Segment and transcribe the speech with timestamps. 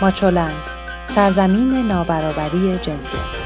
[0.00, 0.62] ماچولند.
[1.06, 3.40] سرزمین نابرابری جنسیتی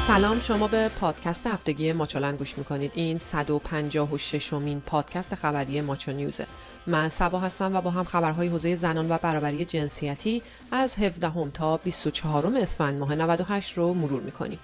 [0.00, 2.92] سلام شما به پادکست هفتگی ماچولند گوش می‌کنید.
[2.94, 6.46] این 156 امین پادکست خبری ماچو نیوزه
[6.86, 10.42] من سبا هستم و با هم خبرهای حوزه زنان و برابری جنسیتی
[10.72, 14.58] از 17 تا 24 اسفند ماه 98 رو مرور می‌کنیم.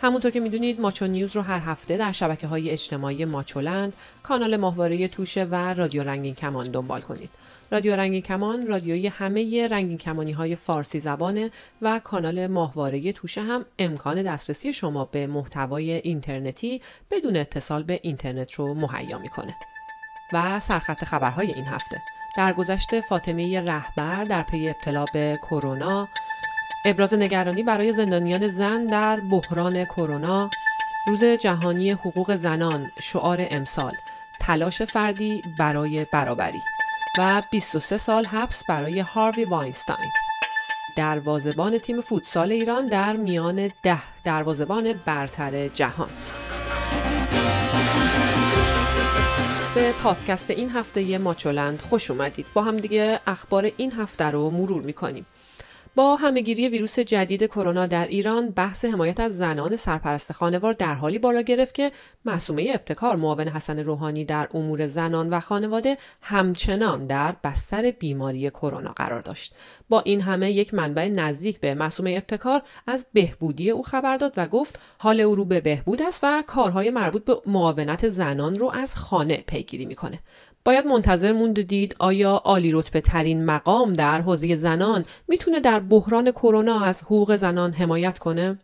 [0.00, 5.08] همونطور که می‌دونید ماچو نیوز رو هر هفته در شبکه های اجتماعی ماچولند، کانال ماهواره
[5.08, 7.30] توشه و رادیو رنگین کمان دنبال کنید.
[7.70, 11.50] رادیو رنگین کمان رادیوی همه رنگین کمانی های فارسی زبانه
[11.82, 18.52] و کانال ماهواره توشه هم امکان دسترسی شما به محتوای اینترنتی بدون اتصال به اینترنت
[18.52, 19.54] رو مهیا می‌کنه.
[20.32, 22.02] و سرخط خبرهای این هفته
[22.36, 26.08] در گذشته فاطمه رهبر در پی ابتلا به کرونا
[26.84, 30.50] ابراز نگرانی برای زندانیان زن در بحران کرونا.
[31.08, 33.92] روز جهانی حقوق زنان شعار امسال.
[34.40, 36.60] تلاش فردی برای برابری.
[37.18, 40.10] و 23 سال حبس برای هاروی واینستاین.
[40.96, 46.10] دروازبان تیم فوتسال ایران در میان ده دروازبان برتر جهان.
[49.74, 52.46] به پادکست این هفته ماچولند خوش اومدید.
[52.54, 55.26] با هم دیگه اخبار این هفته رو مرور می‌کنیم.
[55.98, 61.18] با همهگیری ویروس جدید کرونا در ایران بحث حمایت از زنان سرپرست خانوار در حالی
[61.18, 61.92] بالا گرفت که
[62.24, 68.92] معصومه ابتکار معاون حسن روحانی در امور زنان و خانواده همچنان در بستر بیماری کرونا
[68.92, 69.54] قرار داشت.
[69.88, 74.46] با این همه یک منبع نزدیک به معصومه ابتکار از بهبودی او خبر داد و
[74.46, 78.96] گفت حال او رو به بهبود است و کارهای مربوط به معاونت زنان رو از
[78.96, 80.18] خانه پیگیری می‌کنه.
[80.64, 86.30] باید منتظر موند دید آیا عالی رتبه ترین مقام در حوزه زنان می‌تونه در بحران
[86.30, 88.58] کرونا از حقوق زنان حمایت کنه؟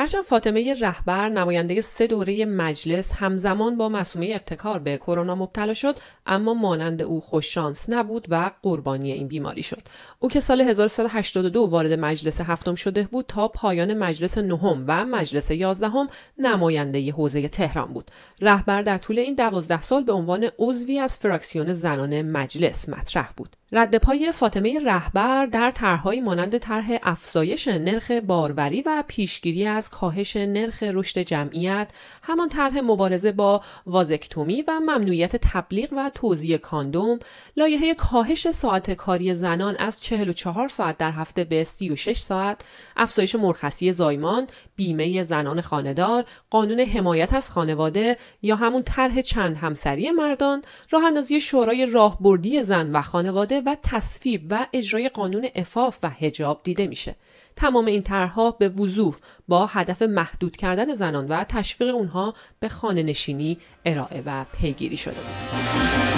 [0.00, 5.96] هرچند فاطمه رهبر نماینده سه دوره مجلس همزمان با مسئوله ابتکار به کرونا مبتلا شد
[6.26, 9.82] اما مانند او خوششانس نبود و قربانی این بیماری شد.
[10.18, 15.50] او که سال 1382 وارد مجلس هفتم شده بود تا پایان مجلس نهم و مجلس
[15.50, 16.08] یازدهم
[16.38, 18.10] نماینده حوزه تهران بود.
[18.40, 23.56] رهبر در طول این دوازده سال به عنوان عضوی از فراکسیون زنان مجلس مطرح بود.
[23.72, 30.36] رد پای فاطمه رهبر در طرحهایی مانند طرح افزایش نرخ باروری و پیشگیری از کاهش
[30.36, 31.90] نرخ رشد جمعیت
[32.22, 37.18] همان طرح مبارزه با وازکتومی و ممنوعیت تبلیغ و توزیع کاندوم
[37.56, 42.64] لایحه کاهش ساعت کاری زنان از 44 ساعت در هفته به 36 ساعت
[42.96, 50.10] افزایش مرخصی زایمان بیمه زنان خانهدار قانون حمایت از خانواده یا همون طرح چند همسری
[50.10, 56.10] مردان راه اندازی شورای راهبردی زن و خانواده و تصویب و اجرای قانون افاف و
[56.10, 57.14] هجاب دیده میشه
[57.56, 59.16] تمام این طرحها به وضوح
[59.48, 65.14] با هدف محدود کردن زنان و تشویق اونها به خانه نشینی ارائه و پیگیری شده
[65.14, 66.09] بود.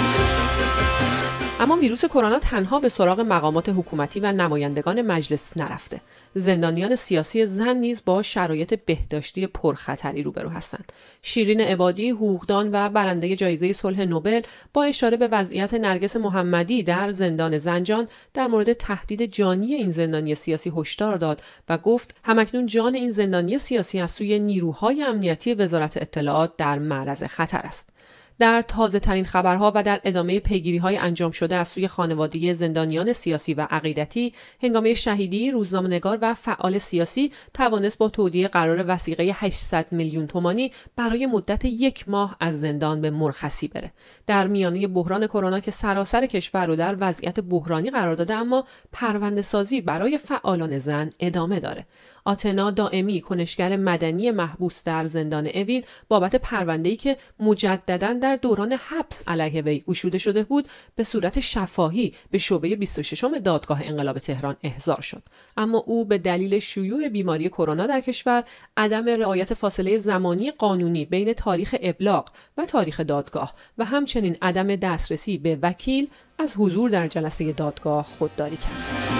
[1.63, 6.01] اما ویروس کرونا تنها به سراغ مقامات حکومتی و نمایندگان مجلس نرفته.
[6.35, 10.91] زندانیان سیاسی زن نیز با شرایط بهداشتی پرخطری روبرو هستند.
[11.21, 14.41] شیرین عبادی حقوقدان و برنده جایزه صلح نوبل
[14.73, 20.35] با اشاره به وضعیت نرگس محمدی در زندان زنجان در مورد تهدید جانی این زندانی
[20.35, 25.97] سیاسی هشدار داد و گفت همکنون جان این زندانی سیاسی از سوی نیروهای امنیتی وزارت
[25.97, 27.89] اطلاعات در معرض خطر است.
[28.39, 33.13] در تازه ترین خبرها و در ادامه پیگیری های انجام شده از سوی خانواده زندانیان
[33.13, 34.33] سیاسی و عقیدتی
[34.63, 41.25] هنگامه شهیدی روزنامه‌نگار و فعال سیاسی توانست با تودیع قرار وسیقه 800 میلیون تومانی برای
[41.25, 43.91] مدت یک ماه از زندان به مرخصی بره.
[44.27, 49.41] در میانه بحران کرونا که سراسر کشور رو در وضعیت بحرانی قرار داده اما پرونده
[49.41, 51.85] سازی برای فعالان زن ادامه داره.
[52.25, 59.27] آتنا دائمی کنشگر مدنی محبوس در زندان اوین بابت پرونده‌ای که مجددا در دوران حبس
[59.27, 65.01] علیه وی گشوده شده بود به صورت شفاهی به شعبه 26 دادگاه انقلاب تهران احضار
[65.01, 65.23] شد
[65.57, 68.43] اما او به دلیل شیوع بیماری کرونا در کشور
[68.77, 75.37] عدم رعایت فاصله زمانی قانونی بین تاریخ ابلاغ و تاریخ دادگاه و همچنین عدم دسترسی
[75.37, 76.07] به وکیل
[76.39, 79.12] از حضور در جلسه دادگاه خودداری کرد.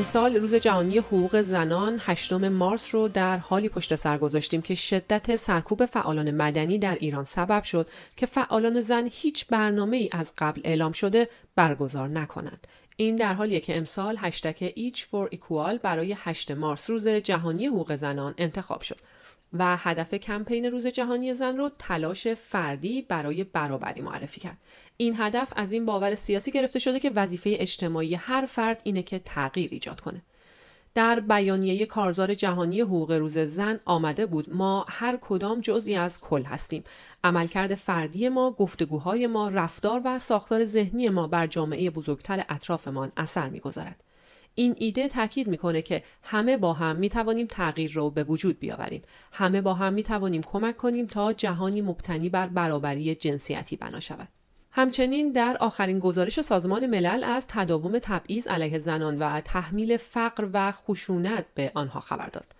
[0.00, 5.36] امسال روز جهانی حقوق زنان 8 مارس رو در حالی پشت سر گذاشتیم که شدت
[5.36, 10.60] سرکوب فعالان مدنی در ایران سبب شد که فعالان زن هیچ برنامه ای از قبل
[10.64, 12.66] اعلام شده برگزار نکنند.
[12.96, 17.96] این در حالیه که امسال هشتک Each for Equal برای 8 مارس روز جهانی حقوق
[17.96, 18.98] زنان انتخاب شد.
[19.52, 24.58] و هدف کمپین روز جهانی زن رو تلاش فردی برای برابری معرفی کرد.
[24.96, 29.18] این هدف از این باور سیاسی گرفته شده که وظیفه اجتماعی هر فرد اینه که
[29.18, 30.22] تغییر ایجاد کنه.
[30.94, 36.42] در بیانیه کارزار جهانی حقوق روز زن آمده بود ما هر کدام جزئی از کل
[36.42, 36.84] هستیم
[37.24, 43.48] عملکرد فردی ما گفتگوهای ما رفتار و ساختار ذهنی ما بر جامعه بزرگتر اطرافمان اثر
[43.48, 44.00] می‌گذارد
[44.60, 49.02] این ایده تاکید می‌کنه که همه با هم می توانیم تغییر رو به وجود بیاوریم
[49.32, 54.28] همه با هم می توانیم کمک کنیم تا جهانی مبتنی بر برابری جنسیتی بنا شود
[54.72, 60.72] همچنین در آخرین گزارش سازمان ملل از تداوم تبعیض علیه زنان و تحمیل فقر و
[60.72, 62.54] خشونت به آنها خبر داد.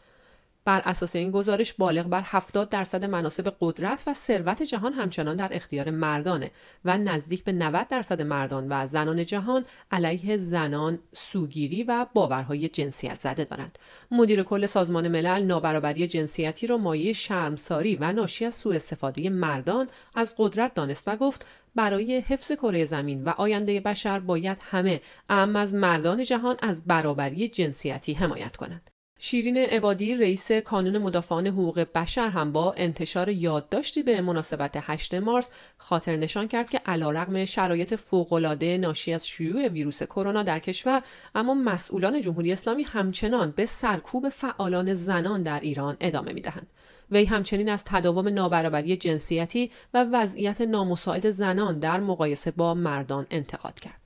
[0.65, 5.49] بر اساس این گزارش بالغ بر 70 درصد مناسب قدرت و ثروت جهان همچنان در
[5.53, 6.51] اختیار مردانه
[6.85, 13.21] و نزدیک به 90 درصد مردان و زنان جهان علیه زنان سوگیری و باورهای جنسیت
[13.21, 13.79] زده دارند.
[14.11, 19.87] مدیر کل سازمان ملل نابرابری جنسیتی را مایه شرمساری و ناشی از سوء استفاده مردان
[20.15, 25.57] از قدرت دانست و گفت برای حفظ کره زمین و آینده بشر باید همه اهم
[25.57, 28.91] از مردان جهان از برابری جنسیتی حمایت کنند.
[29.23, 35.51] شیرین عبادی رئیس کانون مدافعان حقوق بشر هم با انتشار یادداشتی به مناسبت 8 مارس
[35.79, 41.03] خاطر نشان کرد که علیرغم شرایط فوق‌العاده ناشی از شیوع ویروس کرونا در کشور
[41.35, 46.67] اما مسئولان جمهوری اسلامی همچنان به سرکوب فعالان زنان در ایران ادامه می‌دهند.
[47.11, 53.81] وی همچنین از تداوم نابرابری جنسیتی و وضعیت نامساعد زنان در مقایسه با مردان انتقاد
[53.81, 54.00] کرد.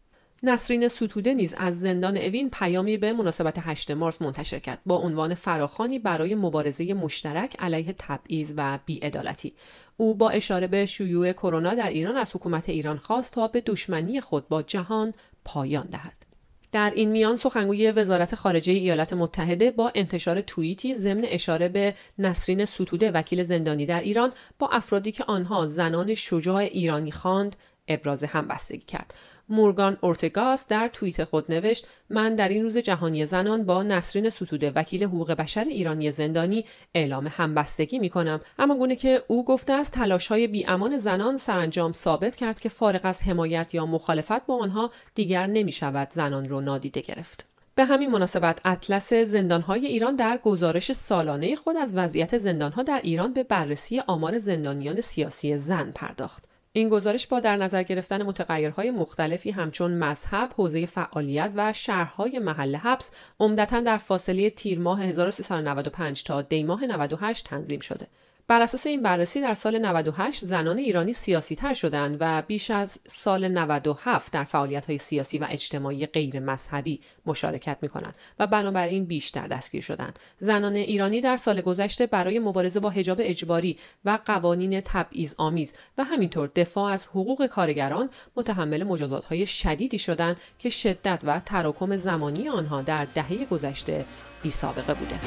[0.44, 5.34] نسرین ستوده نیز از زندان اوین پیامی به مناسبت 8 مارس منتشر کرد با عنوان
[5.34, 9.54] فراخانی برای مبارزه مشترک علیه تبعیض و بیعدالتی.
[9.96, 14.20] او با اشاره به شیوع کرونا در ایران از حکومت ایران خواست تا به دشمنی
[14.20, 15.12] خود با جهان
[15.44, 16.26] پایان دهد.
[16.72, 22.64] در این میان سخنگوی وزارت خارجه ایالات متحده با انتشار توییتی ضمن اشاره به نسرین
[22.64, 27.56] ستوده وکیل زندانی در ایران با افرادی که آنها زنان شجاع ایرانی خواند
[27.88, 29.14] ابراز همبستگی کرد.
[29.48, 34.70] مورگان اورتگاس در توییت خود نوشت من در این روز جهانی زنان با نسرین ستوده
[34.70, 36.64] وکیل حقوق بشر ایرانی زندانی
[36.94, 41.36] اعلام همبستگی می کنم اما گونه که او گفته است تلاش های بی امان زنان
[41.36, 46.48] سرانجام ثابت کرد که فارغ از حمایت یا مخالفت با آنها دیگر نمی شود زنان
[46.48, 47.46] را نادیده گرفت.
[47.74, 53.32] به همین مناسبت اطلس زندانهای ایران در گزارش سالانه خود از وضعیت زندانها در ایران
[53.32, 56.53] به بررسی آمار زندانیان سیاسی زن پرداخت.
[56.76, 62.76] این گزارش با در نظر گرفتن متغیرهای مختلفی همچون مذهب، حوزه فعالیت و شهرهای محل
[62.76, 68.06] حبس عمدتا در فاصله تیر ماه 1395 تا دی ماه 98 تنظیم شده.
[68.48, 73.00] بر اساس این بررسی در سال 98 زنان ایرانی سیاسی تر شدند و بیش از
[73.06, 79.04] سال 97 در فعالیت های سیاسی و اجتماعی غیر مذهبی مشارکت می کنند و بنابراین
[79.04, 80.18] بیشتر دستگیر شدند.
[80.38, 86.04] زنان ایرانی در سال گذشته برای مبارزه با حجاب اجباری و قوانین تبعیض آمیز و
[86.04, 92.48] همینطور دفاع از حقوق کارگران متحمل مجازات های شدیدی شدند که شدت و تراکم زمانی
[92.48, 94.04] آنها در دهه گذشته
[94.42, 95.20] بی سابقه بوده.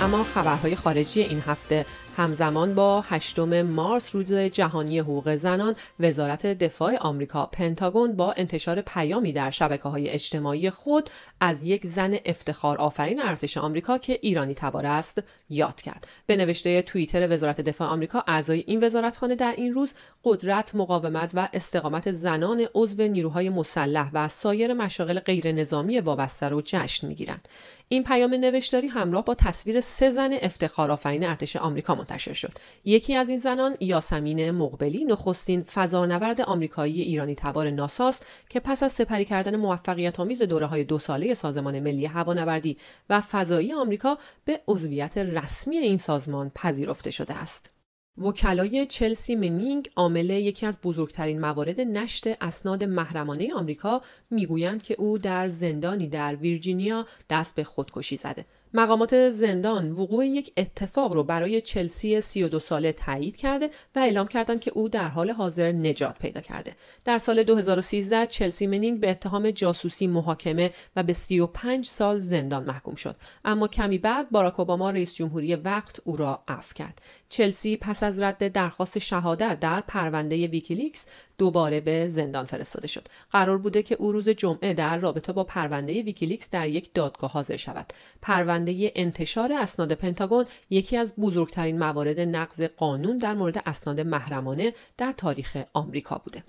[0.00, 1.86] اما خبرهای خارجی این هفته
[2.16, 9.32] همزمان با هشتم مارس روز جهانی حقوق زنان وزارت دفاع آمریکا پنتاگون با انتشار پیامی
[9.32, 11.10] در شبکه های اجتماعی خود
[11.40, 16.08] از یک زن افتخار آفرین ارتش آمریکا که ایرانی تبار است یاد کرد.
[16.26, 19.92] به نوشته توییتر وزارت دفاع آمریکا اعضای این وزارتخانه در این روز
[20.24, 26.62] قدرت مقاومت و استقامت زنان عضو نیروهای مسلح و سایر مشاغل غیر نظامی وابسته را
[26.62, 27.48] جشن می‌گیرند.
[27.94, 32.52] این پیام نوشتاری همراه با تصویر سه زن افتخار آفرین ارتش آمریکا منتشر شد.
[32.84, 38.92] یکی از این زنان یاسمین مقبلی نخستین فضانورد آمریکایی ایرانی تبار ناساست که پس از
[38.92, 42.76] سپری کردن موفقیت آمیز دوره های دو ساله سازمان ملی هوانوردی
[43.10, 47.83] و فضایی آمریکا به عضویت رسمی این سازمان پذیرفته شده است.
[48.18, 55.18] وکلای چلسی منینگ عامل یکی از بزرگترین موارد نشت اسناد محرمانه آمریکا می‌گویند که او
[55.18, 58.44] در زندانی در ویرجینیا دست به خودکشی زده
[58.76, 64.60] مقامات زندان وقوع یک اتفاق رو برای چلسی 32 ساله تایید کرده و اعلام کردند
[64.60, 66.72] که او در حال حاضر نجات پیدا کرده.
[67.04, 72.94] در سال 2013 چلسی منینگ به اتهام جاسوسی محاکمه و به 35 سال زندان محکوم
[72.94, 73.16] شد.
[73.44, 77.02] اما کمی بعد باراک اوباما رئیس جمهوری وقت او را عفو کرد.
[77.34, 81.06] چلسی پس از رد درخواست شهادت در پرونده ویکیلیکس
[81.38, 83.08] دوباره به زندان فرستاده شد.
[83.30, 87.56] قرار بوده که او روز جمعه در رابطه با پرونده ویکیلیکس در یک دادگاه حاضر
[87.56, 87.92] شود.
[88.22, 95.12] پرونده انتشار اسناد پنتاگون یکی از بزرگترین موارد نقض قانون در مورد اسناد محرمانه در
[95.12, 96.44] تاریخ آمریکا بوده.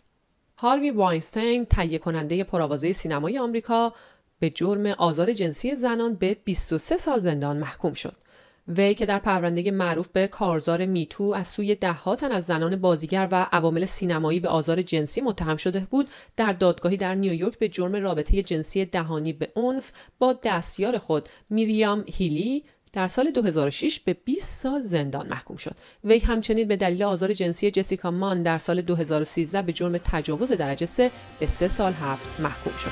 [0.58, 3.94] هاروی واینستین تهیه کننده پرآوازه سینمای آمریکا
[4.40, 8.16] به جرم آزار جنسی زنان به 23 سال زندان محکوم شد.
[8.68, 12.76] وی که در پرونده معروف به کارزار Me Too از سوی دهها تن از زنان
[12.76, 17.70] بازیگر و عوامل سینمایی به آزار جنسی متهم شده بود در دادگاهی در نیویورک به
[17.70, 24.14] جرم رابطه جنسی دهانی به عنف با دستیار خود میریام هیلی در سال 2006 به
[24.14, 25.76] 20 سال زندان محکوم شد.
[26.04, 30.86] وی همچنین به دلیل آزار جنسی جسیکا مان در سال 2013 به جرم تجاوز درجه
[30.86, 32.92] 3 به 3 سال حبس محکوم شد.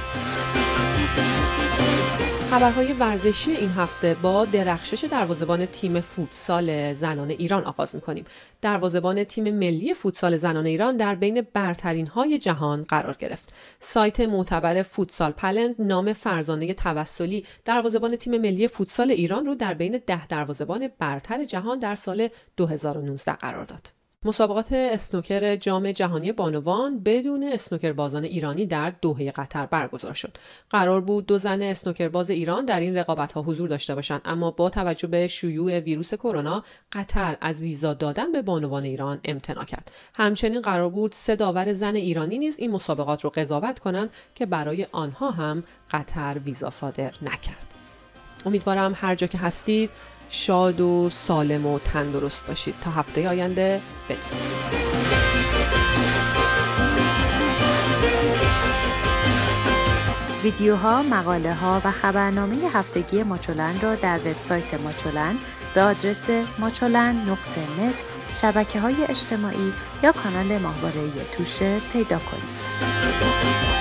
[2.54, 8.26] خبرهای ورزشی این هفته با درخشش دروازهبان تیم فوتسال زنان ایران آغاز می‌کنیم.
[8.62, 13.54] دروازهبان تیم ملی فوتسال زنان ایران در بین برترین های جهان قرار گرفت.
[13.80, 20.02] سایت معتبر فوتسال پلند نام فرزانه توسلی دروازهبان تیم ملی فوتسال ایران رو در بین
[20.08, 24.03] ده دروازهبان برتر جهان در سال 2019 قرار داد.
[24.26, 30.38] مسابقات اسنوکر جام جهانی بانوان بدون اسنوکر بازان ایرانی در دوحه قطر برگزار شد.
[30.70, 34.52] قرار بود دو زن اسنوکر باز ایران در این رقابت ها حضور داشته باشند اما
[34.52, 39.92] با توجه به شیوع ویروس کرونا قطر از ویزا دادن به بانوان ایران امتناع کرد.
[40.16, 44.88] همچنین قرار بود سه داور زن ایرانی نیز این مسابقات رو قضاوت کنند که برای
[44.92, 47.74] آنها هم قطر ویزا صادر نکرد.
[48.46, 49.90] امیدوارم هر جا که هستید
[50.36, 54.74] شاد و سالم و تندرست باشید تا هفته آینده بدرود
[60.44, 65.36] ویدیوها، مقاله ها و خبرنامه هفتگی ماچولن را در وبسایت ماچولن
[65.76, 66.30] به آدرس
[67.80, 69.74] نت شبکه های اجتماعی
[70.04, 73.73] یا کانال ماهواره توشه پیدا کنید.